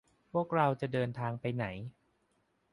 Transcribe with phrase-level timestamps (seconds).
[0.31, 1.65] พวกเราจะเดินทางไปไหน